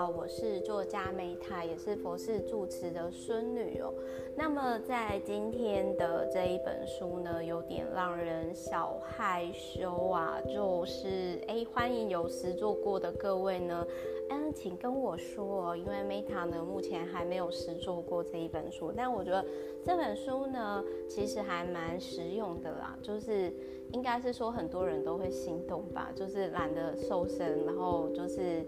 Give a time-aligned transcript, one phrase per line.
[0.00, 3.92] 好，我是作家梅塔，也是佛寺住持的孙女哦。
[4.34, 13.86] 那么在今天的这一本书呢，有点让人小害羞啊，就是哎，欢迎有实做过的各位呢，
[14.30, 19.44] 嗯，请跟我说哦，因为梅塔呢目前还没有实做过这一本书，但我觉得
[19.84, 23.52] 这本书呢其实还蛮实用的啦，就是
[23.92, 28.64] 应该是说很多人都会心动吧，就是懒得瘦身，然后就是。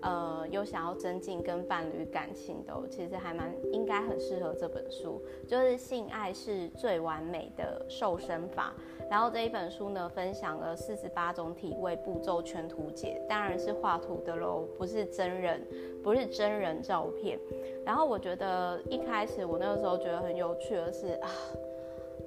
[0.00, 8.72] 呃，有想要增进跟伴侣感情的，其实还蛮应该很适合这本书，就是性爱是最完美的瘦身法。
[9.10, 15.66] 然后这一本书呢，分享了四十八种体位步骤全图解，当然是画图的喽，不是真人，
[16.02, 17.38] 不是真人照片。
[17.84, 21.30] 然后我觉得一开始我那个时候觉得很有趣的是啊。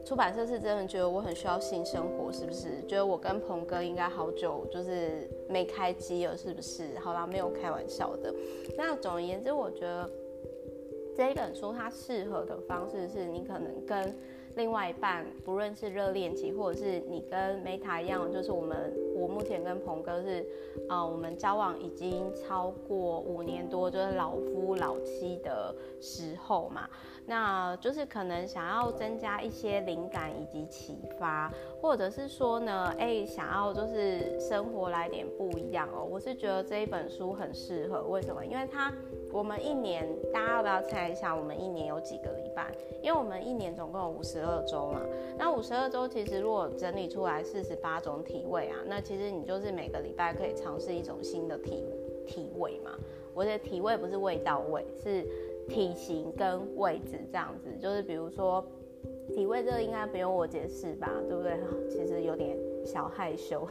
[0.03, 2.81] 出版社是真的觉得我很需要性生活，是不是？
[2.87, 6.97] 觉得我跟鹏哥应该好久就是没开机了，是不是？
[6.99, 8.33] 好啦，没有开玩笑的。
[8.75, 10.09] 那总而言之，我觉得
[11.15, 14.13] 这一本书它适合的方式是你可能跟
[14.55, 20.43] 另外一半，不论是热恋期，或者是你跟 Meta 一样，就是我们我目前跟鹏哥是，
[20.89, 26.89] 呃，我们交往已经超过五年多，就是老夫老妻的时候嘛。
[27.27, 36.03] 那就是可能想要增加一些灵感以及启发，或者是说呢，哎、想要就是生活来点不一样哦。
[36.03, 38.43] 我是觉得这一本书很适合，为什么？
[38.43, 38.91] 因为它
[39.31, 41.35] 我们一年，大家要不要猜一下？
[41.35, 42.71] 我们一年有几个礼拜？
[43.01, 45.01] 因为我们一年总共有五十二周嘛。
[45.37, 51.83] 那五十二周其实如果整理出来四十八种体位啊，那其实你就是每个礼拜可以尝试一种新的体
[52.27, 52.91] 体位嘛。
[53.33, 55.25] 我的体位不是味道味，是。
[55.69, 58.65] 体型跟位置这样子，就是比如说
[59.33, 61.57] 体位这个应该不用我解释吧，对不对？
[61.87, 63.67] 其实有点小害羞，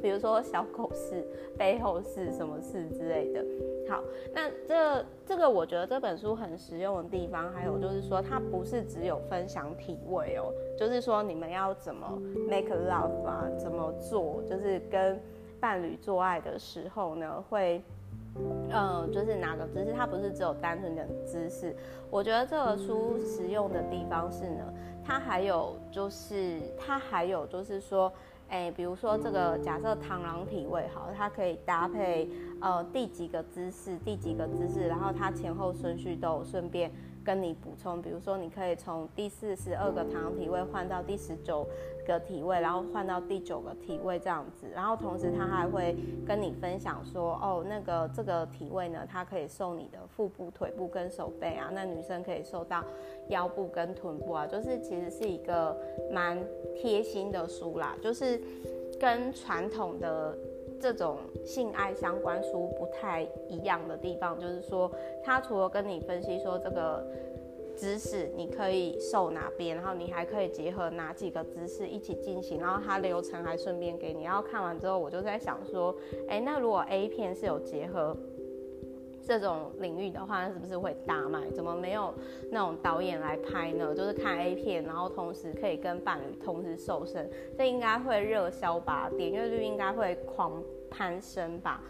[0.00, 1.24] 比如说小狗式、
[1.56, 3.44] 背后式什么式之类的。
[3.88, 12.06] 好，那这这个我觉得这本书很实用的地方，还有就是说它不是只有分享体位哦，就是说你们要怎么
[12.48, 15.20] make love 啊，怎么做，就是跟
[15.60, 17.82] 伴侣做爱的时候呢会。
[18.72, 21.76] 嗯，就是哪个姿势，它不是只有单纯的姿势。
[22.10, 24.72] 我觉得这个书实用的地方是呢，
[25.04, 28.10] 它还有就是它还有就是说，
[28.52, 32.28] 哎，比如说这个假设螳螂体位好，它可以搭配
[32.60, 36.92] 呃第几个姿势，第几个姿势，然后它前后顺序都有顺便。
[37.24, 41.66] 跟你补充，比如说你可以从第四十二个螳螂体位换到第十九
[42.06, 45.96] 个体位，然后换到第九个体位这样子，然后同时他还会
[46.26, 52.84] 跟你分享说，哦，那个这个体位呢，它可以瘦你的腹部、腿部跟手背啊，那女生可以瘦到
[53.28, 55.76] 腰部跟臀部啊，就是其实是一个
[56.12, 56.38] 蛮
[56.74, 58.40] 贴心的书啦，就是
[59.00, 60.36] 跟传统的。
[60.82, 64.90] 这种性爱相关书不太一样的地方，就是说，
[65.22, 67.06] 他除了跟你分析说这个
[67.76, 74.24] 知识你可以受哪边，然后你还可以结合哪几个知识一起进行，然后他流程还顺便给你。
[74.24, 75.94] 然后看完之后，我就在想说，
[76.28, 78.16] 哎，那如果 A 片是有结合
[79.24, 81.40] 这种领域的话，是不是会大卖？
[81.50, 82.12] 怎么没有
[82.50, 83.94] 那种导演来拍呢？
[83.94, 89.08] 就是看 A 片，然后同时可以跟伴侣同时瘦身，这应该会热销吧？
[89.16, 91.80] 点阅率应该会狂攀升吧？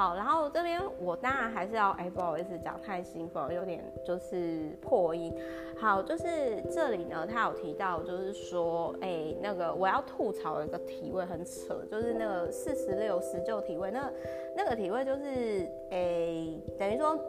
[0.00, 5.30] 好，然后这边我当然还是要，哎，不好意思，讲太兴奋，有点就是破音。
[5.78, 6.24] 好，就是
[6.70, 14.10] 这里呢，他有提到，就是说，哎，那个我要吐槽一个体位很扯，就是那个四十六、十九体位，那
[14.56, 16.46] 那个体位就是，哎，
[16.78, 17.22] 等于说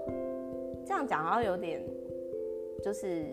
[0.85, 1.83] 这样讲好像有点
[2.81, 3.25] 就是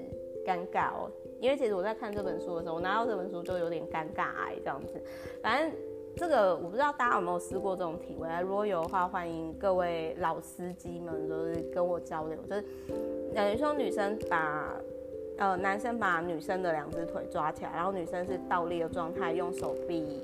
[0.44, 5.00] 尴尬哦，因为其实我在看这本书的时候，我拿到这本书就有点尴尬癌这样子，
[5.41, 5.70] 反正。
[6.17, 12.37] 这个我不知道大家有没有试过这种体位，如果有的话，欢迎各位老司机们就是跟我交流。
[12.49, 12.65] 就是
[13.35, 14.75] 等于说女生把
[15.39, 20.23] 呃男生把女生的两只腿抓起来，然后女生是倒立的状态，用手臂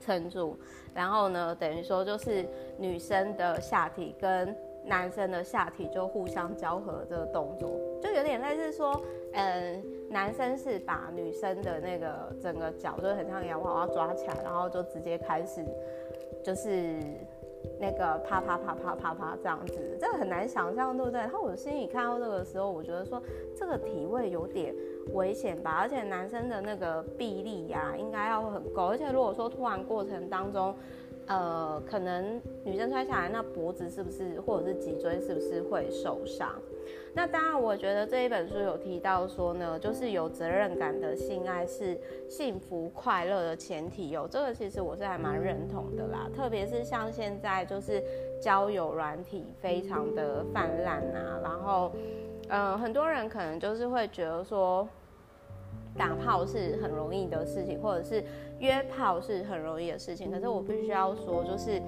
[0.00, 0.56] 撑住，
[0.94, 2.46] 然后呢等于说就是
[2.78, 4.54] 女生的下体跟
[4.84, 7.68] 男生的下体就互相交合这个动作，
[8.00, 9.02] 就有点类似说，
[9.32, 15.64] 嗯，男生是把女生的那个整个脚，就很像洋娃娃抓起来，然后就直接开始，
[16.42, 16.96] 就是
[17.78, 21.20] 那个啪啪啪啪啪啪这样子，这个很难想象，对不对？
[21.20, 23.22] 然后我心里看到这个时候，我觉得说
[23.56, 24.74] 这个体位有点
[25.12, 30.74] 危险吧，而且男生的那个臂力呀，应该要很够，而且如果说突然过程当中。
[31.30, 36.48] 呃，可能女生摔下来，那脖子是不是或者是脊椎是不是会受伤？
[37.14, 41.98] 那当然，我觉得这一本书有提到说呢，就是有责任感的性爱是
[42.28, 46.28] 幸福快乐的前提有、这个其实我是还蛮认同的啦。
[46.36, 48.02] 特别是像现在就是
[48.40, 51.90] 交友软体非常的泛滥啊，然后，
[52.48, 54.86] 嗯、很多人可能就是会觉得说，
[55.96, 58.22] 打炮是很容易的事情，或者是
[58.60, 60.30] 约炮是很容易的事情。
[60.30, 61.82] 可是我必须要说，就是。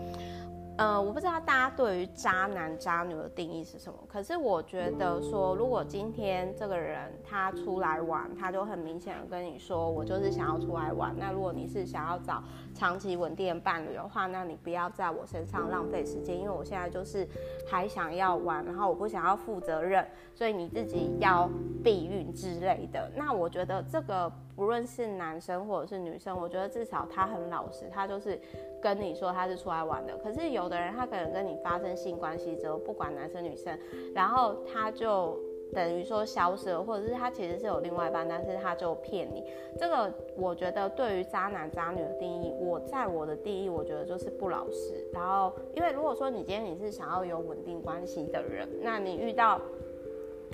[0.80, 3.98] 呃，我不知道大家对于渣男渣女的定义是什么。
[4.08, 11.14] 可是我觉得说，如果今天这个人他出来玩，他就很明显的跟你说，我就是想要出来玩。
[11.18, 12.42] 那如果你是想要找
[12.74, 17.28] 长期稳定的伴侣的话，那你不要在我身上浪费时间，因为我现在就是
[17.70, 20.02] 还想要玩，然后我不想要负责任，
[20.34, 21.46] 所以你自己要
[21.84, 23.12] 避孕之类的。
[23.14, 28.40] 那我觉得这个不论是男生或者是女生，我觉得至少他很老实，他就是。
[28.82, 33.78] 跟你说他是出来玩的，可是有的人他可能跟你发生性关系之后，不管男生女生，
[34.14, 35.38] 然后他就
[35.74, 39.44] 等于说消失了，或者是他其实是有另外一半，但是他就骗你。
[39.76, 45.06] 这个我觉得对于渣男渣女的定义，我在我的定义，我觉得就是不老实。
[45.12, 49.60] 然后，因为如果说你今天你是想要有稳定关系的人，那你遇到。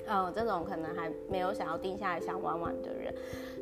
[0.09, 3.13] 嗯，这种可能还没有想要定下来想玩玩的人，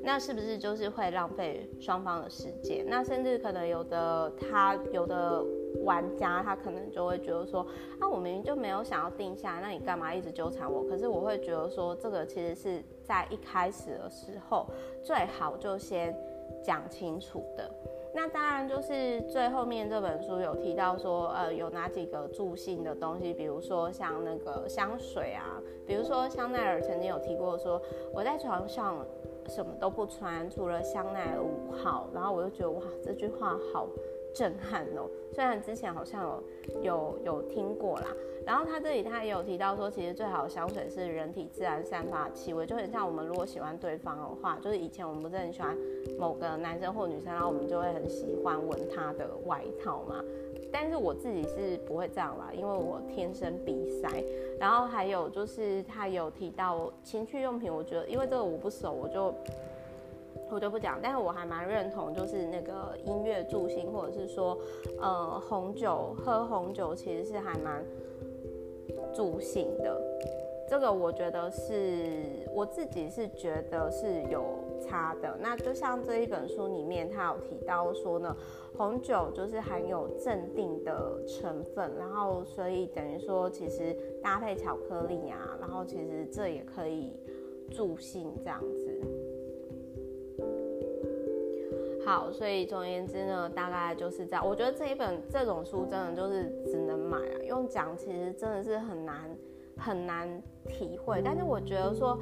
[0.04, 2.86] 那是不是就是会浪费双方的时间？
[2.88, 5.44] 那甚至可能有的他有的
[5.84, 7.62] 玩家，他可能就会觉得说，
[8.00, 10.84] 啊，我明明就没有想要定下，那你干嘛一直纠缠我？
[10.84, 14.66] 可是我会觉得说，这个其实是在一开始的时候
[15.04, 16.16] 最好就先
[16.64, 17.70] 讲清楚的。
[18.14, 27.82] 那当然就是最后面这本书有提到说，呃，有哪几个助兴的东西，比如说像那个香水啊，比如说香奈儿曾经有提过说，
[28.14, 29.06] 我在床上
[29.50, 33.86] 什么都不穿，除了香奈儿五号，然后我就觉得哇，这句话好
[34.36, 35.10] 震撼哦。
[35.34, 36.44] 虽然之前好像有
[36.84, 38.08] 有有听过啦。
[38.46, 45.76] 然后他这里他也有提到说，其实最好的香水是人体自然散发气味，就很像我们如果喜欢对方的话，就是以前我们不是很喜欢
[46.20, 50.24] 某个男生或女生，然后我们就会很喜欢闻他的外套嘛。
[50.72, 54.24] 但是我自己是不会这样啦，因为我天生鼻塞。
[54.60, 59.34] 然后还有就是他有提到情趣用品，我觉得因为这个我不熟，我就
[60.56, 61.00] 我就不讲。
[61.04, 64.58] 但是我还蛮认同，就是那个音乐助兴，或者是说
[65.00, 67.84] 呃红酒喝红酒其实是还蛮。
[69.14, 70.02] 助兴的，
[70.70, 72.22] 这个我觉得是
[72.54, 74.44] 我自己是觉得是有
[74.82, 75.38] 差的。
[75.42, 78.36] 那就像这一本书里面，他有提到说呢，
[78.78, 87.18] 红酒就是含有镇定的成分，然后所以等于说其实搭配巧克力啊，然后其实这也可以
[87.72, 89.02] 助兴这样子。
[92.06, 94.48] 好，所以总而言之呢，大概就是这样。
[94.48, 99.36] 我觉得这一本这种书真的就是只能买啊，用讲其实真的是很难
[99.76, 101.22] 很难体会。
[101.26, 102.18] 但是我觉得说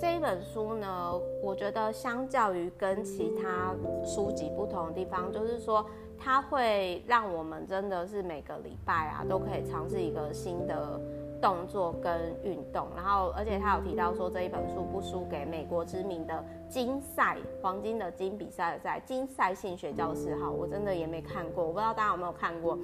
[0.00, 5.86] 这一本书呢，我觉得相较于跟其他书籍不同的地方，就是说
[6.18, 11.00] 它会让我们真的是每个礼拜啊都可以尝试一个新的。
[11.40, 20.34] 动作跟运动，然后而且他有提到说，这一本书不输给美国知名的金赛黄金的金比赛的赛金赛性学教室。
[20.36, 22.76] 哈，我真的也没看过，我不知道大家有没有看过。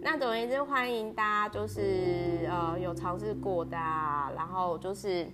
[0.00, 5.26] 那总而言之，欢迎大家就是呃有尝试过的，啊，然后就是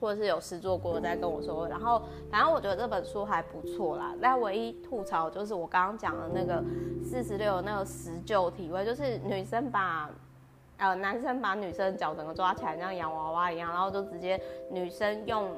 [0.00, 1.68] 或者是有试做过的再跟我说。
[1.68, 4.14] 然后反正我觉得这本书还不错啦。
[4.20, 6.64] 但唯一吐槽就是我刚刚讲的那个
[7.04, 10.10] 四十六那个十九体位，就是女生把。
[10.78, 15.48] 呃，男生把女生脚整个抓起来，像洋娃娃一样，然后就直接女生用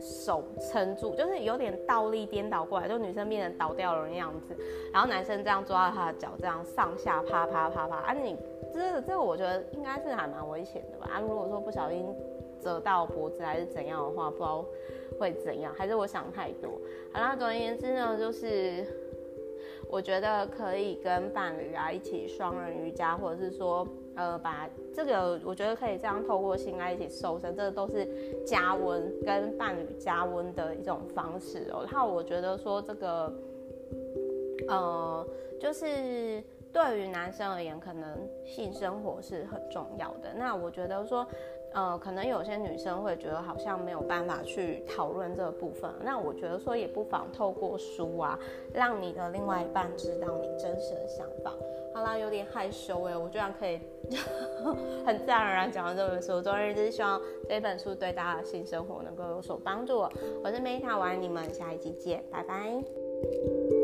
[0.00, 4.56] 手撑住，就是有点倒立颠倒过来，就女生变成倒吊人的样子，
[4.92, 7.96] 然后男生这样抓着她的脚，这样上下啪啪啪啪。
[7.96, 8.36] 啊你，
[8.72, 11.10] 这这个我觉得应该是还蛮危险的吧？
[11.12, 12.06] 啊，如果说不小心
[12.60, 14.64] 折到脖子还是怎样的话，不知道
[15.18, 16.70] 会怎样，还是我想太多。
[17.12, 18.86] 好啦，总而言之呢，就是
[19.90, 23.84] 我觉得可以跟伴侣啊一起双人瑜伽，或者是说。
[24.18, 28.04] 呃，把这个我觉得可以这样透过性爱一起瘦身，这个都是
[28.44, 31.86] 加温跟伴侣加温的一种方式哦。
[31.90, 33.32] 然后我觉得说这个，
[34.68, 35.26] 呃，
[35.60, 40.34] 就是对于男生而言，可能性生活是很重要的。
[40.36, 41.26] 那我觉得说。
[41.72, 48.38] 呃，可能有些女生会觉得好像没有办法去讨论这个部分，那我觉得说也不妨透过书啊，
[48.72, 51.52] 让你的另外一半知道你真实的想法。
[51.94, 53.80] 好啦，有点害羞哎，我居然可以
[55.04, 56.40] 很自然而然讲到这本书。
[56.40, 59.98] 总而言之，希望这本书对大家的性生活能够有所帮助。
[60.42, 63.77] 我是 Meta，我爱你们，下一期见，拜拜。